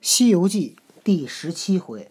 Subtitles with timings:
[0.00, 2.10] 西游记》第十七回，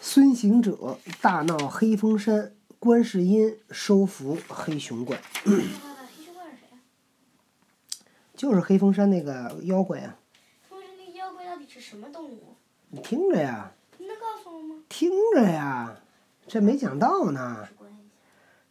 [0.00, 6.78] 孙行者大闹黑风山，观世音收服黑熊怪，黑熊怪是谁啊？
[8.34, 10.18] 就是黑风山那个妖怪啊！
[10.68, 12.54] 他们说那个妖怪到底是什么动物？
[12.90, 14.82] 你听着呀，你能告诉我吗？
[14.88, 16.00] 听着呀，
[16.46, 17.68] 这没讲到呢。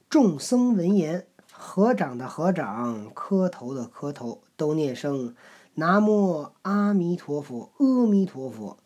[0.09, 5.35] 众僧闻言，合掌的合掌，磕头的磕头，都念声
[5.75, 8.77] “南无阿弥陀佛，阿弥陀佛”。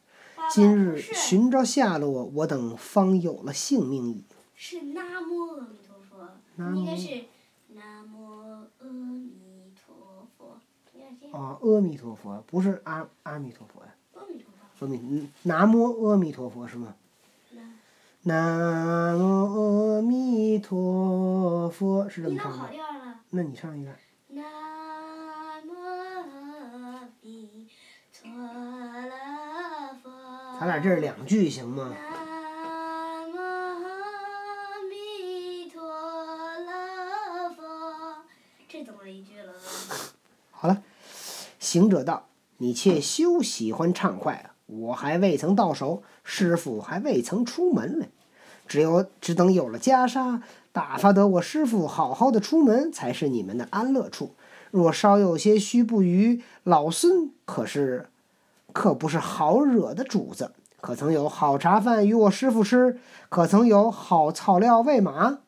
[0.52, 4.24] 今日寻找下落，我等方有了性命矣。
[4.56, 6.28] 是南无阿弥陀佛，
[6.76, 7.26] 应该是
[7.76, 10.58] 南无阿弥陀佛，
[10.94, 11.40] 应该是这样。
[11.40, 14.46] 啊，阿弥陀佛，不是阿阿弥陀佛呀，阿弥陀
[14.80, 16.96] 佛，阿弥，嗯南无阿弥陀佛是吗？
[18.24, 22.70] 南无阿弥陀佛是这么唱的。
[23.30, 23.92] 那你唱一个。
[24.30, 24.44] 南
[25.66, 27.68] 无阿弥
[28.12, 30.10] 陀罗佛。
[30.60, 31.96] 咱俩这是两句行吗？
[33.34, 33.40] 阿
[34.90, 35.82] 弥陀
[37.56, 37.64] 佛，
[38.68, 39.54] 这怎么一句了？
[40.52, 40.84] 好了，
[41.60, 42.28] 行者道
[42.60, 48.10] ：“你且休喜欢畅快，我还未曾到手，师傅还未曾出门来，
[48.68, 50.42] 只有只等有了袈裟，
[50.74, 54.36] 打发得我师傅好好的出门，才是你们的安乐处。
[54.72, 58.10] 若稍有些虚不于老孙可是，
[58.80, 60.54] 可不是好惹的主子。
[60.80, 62.98] 可曾有好茶饭与我师傅吃？
[63.28, 65.40] 可曾有好草料喂马？”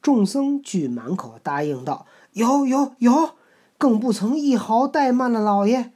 [0.00, 3.36] 众僧俱满口答应道：“有有有。”
[3.76, 5.92] 更不曾一毫怠慢了老爷。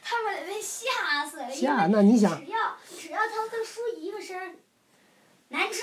[0.00, 1.50] 他们得被吓死了。
[1.50, 2.58] 吓，那你想，只要
[2.96, 4.54] 只要他们说一个声儿
[5.48, 5.80] 难吃，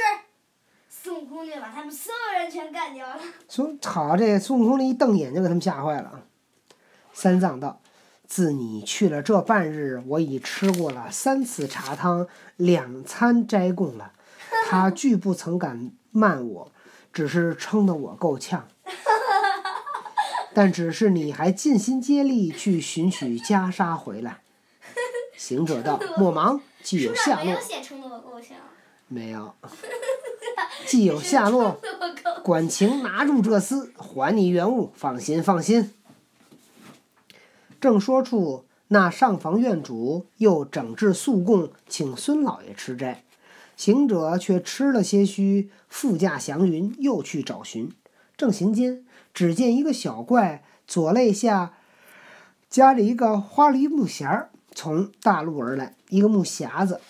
[0.87, 3.19] 孙悟空就把他们所有人全干掉了。
[3.49, 6.23] 说好这孙悟空这一瞪眼就给他们吓坏了。
[7.11, 7.80] 三藏道
[8.31, 14.13] ：“自你去了这半日，我已吃过了三次茶汤，两餐斋供了，
[14.69, 16.71] 他 拒不曾敢慢我，
[17.11, 18.69] 只是撑得我够呛。
[20.55, 24.37] 但只是你还尽心竭力去寻取袈裟回来。
[25.35, 27.59] ”行者道：“莫忙，既有下落没有。
[27.59, 28.55] 写撑得我够呛，
[29.09, 29.53] 没有，
[30.85, 31.81] 既有下落。
[32.45, 34.93] 管情拿住这厮，还你原物。
[34.95, 35.93] 放心，放心。
[37.81, 43.23] 正说处，那上房院主又整治素供，请孙老爷吃斋。
[43.75, 47.91] 行者却吃了些虚，副驾祥云，又去找寻。
[48.37, 49.03] 正行间，
[49.33, 51.73] 只见一个小怪左肋下
[52.69, 57.01] 夹着一个花梨木匣儿，从大路而来，一个木匣子。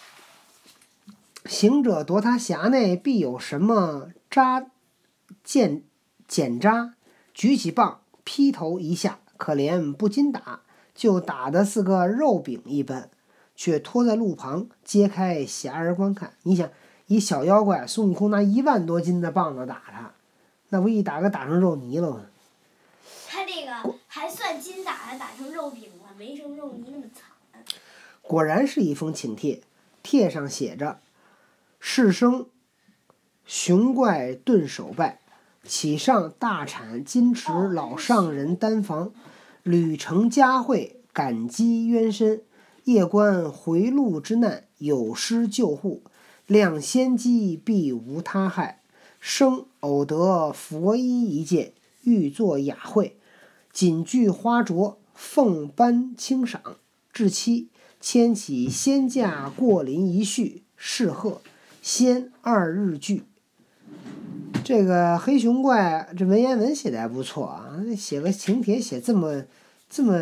[1.46, 4.68] 行者夺他匣内必有什么渣
[5.44, 5.84] 剑
[6.28, 6.94] 剪渣，
[7.34, 10.62] 举起棒劈头一下，可怜不禁打，
[10.94, 13.10] 就打的似个肉饼一般，
[13.56, 16.34] 却拖在路旁揭开匣儿观看。
[16.44, 16.70] 你想，
[17.08, 20.14] 一小妖怪孙悟空拿一万多斤的棒子打他，
[20.70, 22.22] 那不一打个打成肉泥了吗？
[23.28, 27.66] 他这个还算金打的打成肉饼了，没成肉泥那么惨。
[28.22, 29.64] 果然是一封请帖，
[30.04, 31.00] 帖上写着
[31.82, 32.46] ：“世生
[33.48, 35.21] 雄怪顿首拜，
[35.64, 39.14] 启上大产金池老上人丹房，
[39.64, 42.42] 屡成佳会，感激冤深。
[42.86, 46.04] 夜观回路之难，有失救护，
[46.48, 48.82] 量仙机必无他害。
[49.20, 51.74] 生偶得佛衣一件，
[52.04, 53.18] 欲作雅会，
[53.72, 56.62] 锦具花着，奉颁清赏。
[57.12, 57.70] 至期。”
[58.02, 61.40] 牵起仙驾过林一叙，是贺
[61.84, 63.26] 仙二日聚。
[64.64, 69.44] 这个黑熊怪这文言文写的还不错啊，写个请帖写这么
[69.90, 70.18] 这么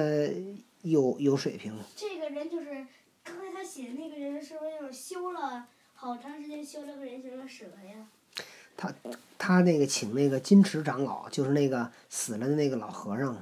[0.82, 1.74] 有有水平。
[1.96, 2.86] 这个人就是
[3.24, 8.08] 刚才他写的那个人，是不是就是修了好长时间修了个人形的蛇呀？
[8.78, 8.94] 他
[9.38, 13.36] 他那个请那个金池长老，就是那个死了的那个老和尚，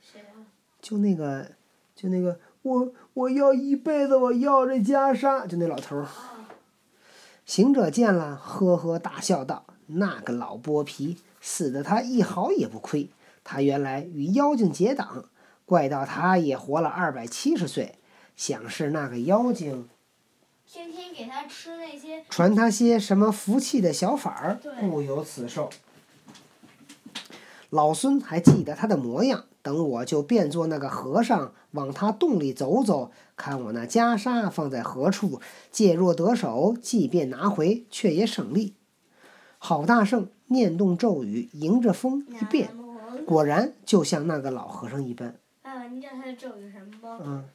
[0.00, 0.42] 谁啊？
[0.80, 1.52] 就那个
[1.94, 6.08] 就那个我我要一辈子，我要这袈裟，就那老头儿。
[7.46, 13.08] 行者见了，呵呵大笑道：“那个老剥皮，死的他一毫也不亏。
[13.44, 15.24] 他原来与妖精结党，
[15.64, 17.96] 怪到他也活了二百七十岁。
[18.34, 19.88] 想是那个妖精
[20.66, 25.68] 天天给他吃那些传他些什么福气的小法儿，对故有此寿。
[27.68, 35.40] 老孙还记得他的模样，等我就变作那个和尚，往他洞里走走，看我那袈裟放在何处。
[35.70, 38.74] 借若得手，即便拿回，却也省力。
[39.64, 42.76] 郝大圣念动咒语，迎着风一变，
[43.24, 45.38] 果然就像那个老和尚一般。
[45.62, 47.20] 南呃，你知道他的咒语是什么吗？
[47.24, 47.48] 嗯，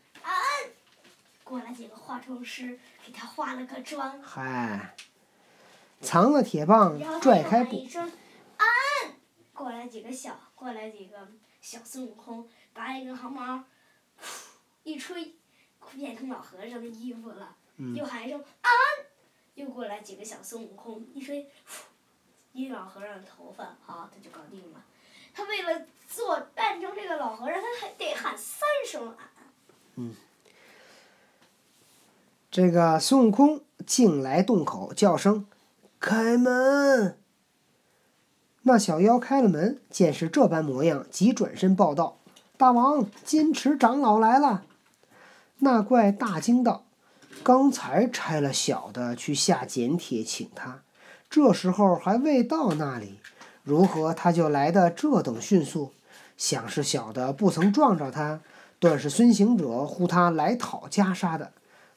[1.44, 4.96] 过来几个化妆师，给他化了个妆，嗨，
[6.00, 8.12] 藏了铁棒拽开布又喊一，声
[8.56, 8.68] “安”，
[9.52, 11.18] 过来几个小，过来几个
[11.60, 13.66] 小孙悟空，拔一根毫毛，
[14.84, 15.36] 一吹，
[15.94, 17.58] 变成老和尚的衣服了。
[17.76, 18.72] 嗯又喊一声“安”，
[19.56, 21.52] 又过来几个小孙悟空，一吹，
[22.58, 24.84] 一老和尚的头发，好，他就搞定了。
[25.32, 29.16] 他为了做扮成这个老和尚，他还得喊三声
[29.94, 30.16] 嗯。
[32.50, 35.46] 这个孙悟空进来洞口，叫声
[36.02, 37.20] “开门”。
[38.64, 42.18] 那小妖开了门，见是这般模样，即转身报道
[42.58, 44.66] ：“大王，金池长老来了。”
[45.60, 46.86] 那怪大惊道
[47.44, 50.82] ：“刚才差了小的去下简帖请他，
[51.30, 53.20] 这时候还未到那里，
[53.64, 55.92] 如何他就来的这等迅速？
[56.38, 58.42] 想是小的不曾撞着他，
[58.80, 61.52] 断是孙行者呼他来讨袈裟的。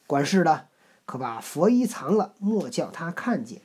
[0.07, 0.65] 管事的，
[1.05, 3.61] 可把佛衣藏了，莫叫他看见。”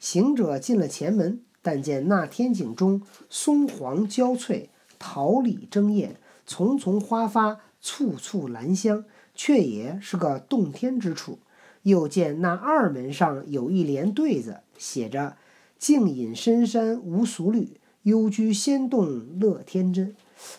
[0.00, 6.16] 行者进了前门，但见那天井中松黄交翠，桃李争艳，
[6.46, 9.04] 丛丛花发，簇簇兰香，
[9.34, 11.38] 却也是个洞天之处。
[11.82, 15.36] 又见那二门上有一联对子，写着
[15.78, 20.14] “静隐深山无俗虑，幽居仙洞乐天真”。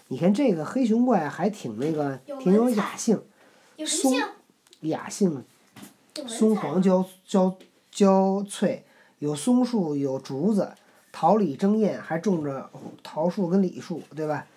[0.09, 3.21] 你看这个黑熊怪还挺那个，有挺有雅兴，
[3.85, 4.13] 松？
[4.81, 5.43] 雅兴
[6.27, 7.55] 松黄交交
[7.91, 8.83] 交翠，
[9.19, 10.73] 有松树，有竹子，
[11.11, 12.69] 桃李争艳，还种着
[13.03, 14.47] 桃树跟李树，对吧？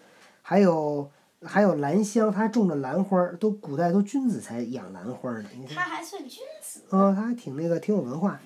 [0.40, 1.10] 还有
[1.44, 5.48] 还有兰香，他还种着兰花儿，都古代都君子才养兰花儿呢。
[5.74, 6.80] 他还算君子。
[6.90, 8.40] 啊、他还挺那个，挺有文化。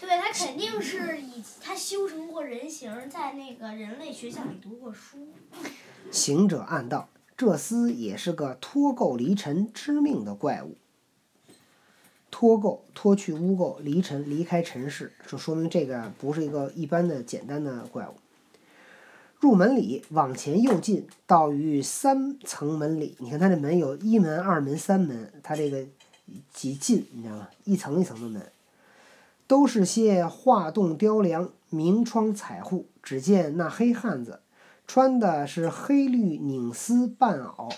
[0.00, 5.28] 对他肯定是以他修成过人形，在那个人类学校里读过书。
[6.10, 10.76] 行者暗道：这厮也是个脱垢离尘、知命的怪物。
[12.30, 18.14] 脱垢，脱去污垢，离尘，离开尘世，就说明这个不是一个一般的简单的怪物。
[19.40, 23.14] 入门里往前又进，到于三层门里。
[23.18, 25.86] 你看它这门有一门、二门、三门，它这个
[26.52, 27.48] 几进，你知道吗？
[27.64, 28.50] 一层一层的门，
[29.46, 32.86] 都是些画栋雕梁、明窗彩户。
[33.00, 34.40] 只见那黑汉子
[34.86, 37.72] 穿的是黑绿拧丝半袄，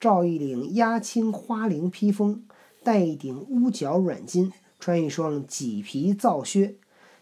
[0.00, 2.44] 罩一领压青花绫披风，
[2.82, 6.76] 戴一顶乌角软巾，穿一双麂皮皂靴。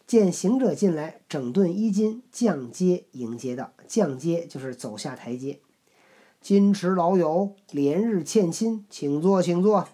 [0.07, 5.61] 见行者进来，整顿衣襟，降阶迎接道：“降阶就是走下台阶。
[6.41, 9.89] 金池老友，连日欠亲，请坐，请坐。”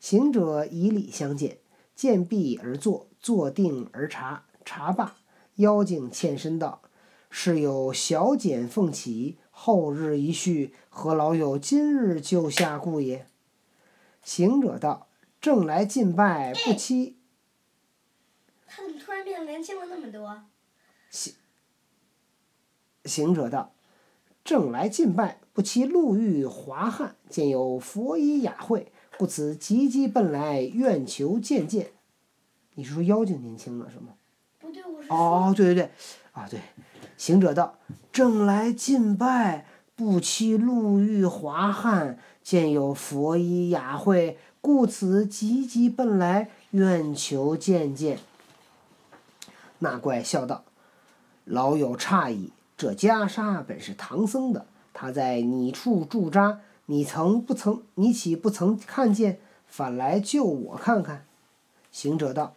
[0.00, 1.58] 行者以礼相见，
[1.94, 5.16] 见毕而坐，坐定而茶，茶罢，
[5.56, 6.80] 妖精欠身道
[7.28, 13.26] ：“是有小简奉启，后日一叙，何老友今日就下顾也？”
[14.22, 15.08] 行者道
[15.40, 17.16] ：“正来进拜，不期。”
[19.08, 20.42] 突然变得年轻了那么多？
[21.08, 21.32] 行
[23.06, 23.72] 行者道
[24.44, 31.92] ：“正来进拜，不期路遇华汉，见有佛衣雅惠，故此急急奔来，愿求见见。”
[32.76, 34.08] 你是说妖精年轻了是吗？
[34.58, 35.90] 不对，我是说，哦，对对对，
[36.32, 36.60] 啊对，
[37.16, 37.78] 行者道
[38.12, 39.64] ：“正来进拜，
[39.96, 48.18] 不期路遇华汉，见有佛衣雅会，故此急急奔来，愿求见见。”
[49.80, 50.64] 那怪笑道
[51.44, 57.82] ：“老友诧异，这袈裟本是唐僧的，他在你处驻扎，你曾不曾？
[57.94, 59.38] 你岂不曾看见？
[59.66, 61.24] 反来救我看看？”
[61.92, 62.54] 行者道：“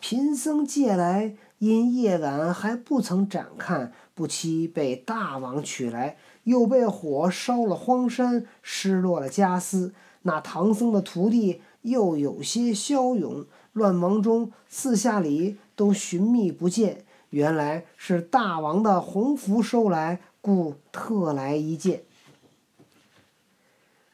[0.00, 9.92] 贫僧借来，因夜晚还不曾展看，不期被大王取来，又被火烧了荒山，失落了家私。
[10.22, 13.46] 那唐僧的徒弟又有些骁勇，
[13.78, 22.02] 乱忙中四下里都寻觅不见，原来是大王的洪福收来，故特来一见。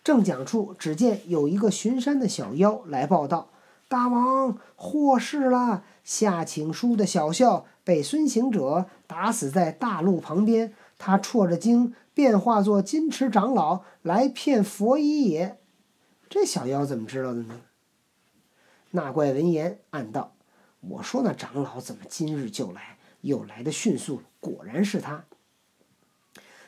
[0.05, 3.49] 正讲处，只见有一个巡山的小妖来报道
[3.89, 15.59] ：“大王获释了，下请书的小校被孙行者打死在大路旁边，他辍着经，变化作金池长老来骗佛衣也。”
[16.29, 17.61] 这小妖怎么知道的呢？
[18.97, 20.35] 那怪闻言暗道
[20.79, 25.25] ：“我说那长老怎么今日就来，又来的迅速，果然是他。”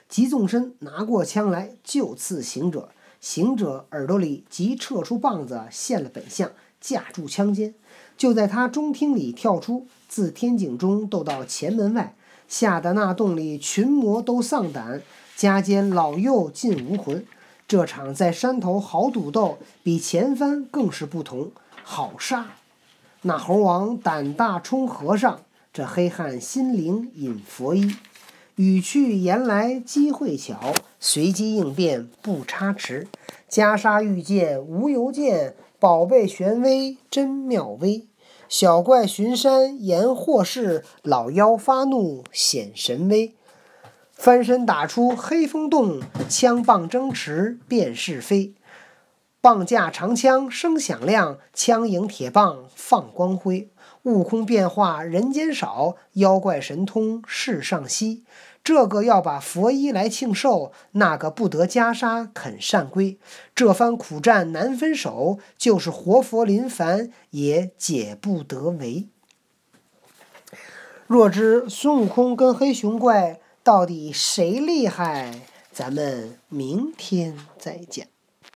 [0.09, 2.91] 急纵身拿过枪来，就刺行者。
[3.21, 7.77] 行者耳朵里即撤出棒子，现了本相，架住枪尖，
[8.17, 12.17] 就在他中厅里跳出，自天井中斗到前门外，
[12.49, 15.01] 吓得那洞里群魔都丧胆，
[15.37, 17.25] 家间老幼尽无魂。
[17.69, 21.53] 这场在山头豪赌斗，比前番更是不同，
[21.89, 22.47] 好杀！
[23.23, 27.95] 那猴王胆大充和尚，这黑汉心灵引佛衣。
[28.57, 33.07] 语去言来机会巧，随机应变不差池。
[33.49, 38.05] 袈裟遇剑无由见，宝贝玄微真妙微。
[38.49, 43.33] 小怪巡山言祸事，老妖发怒显神威。
[44.13, 48.55] 翻身打出黑风洞，枪棒争持辨是非。
[49.47, 53.71] 棒架长枪声响亮，枪影铁棒放光辉。
[54.03, 58.25] 悟空变化人间少，妖怪神通世上稀。
[58.65, 63.21] 这个要把佛衣来庆寿，那个不得袈裟肯善归。
[63.55, 69.07] 这番苦战难分手，就是活佛临凡也解不得围。
[71.07, 73.39] 若知孙悟空跟黑熊怪。
[73.63, 75.41] 到底谁厉害？
[75.73, 78.07] 咱们明天再讲。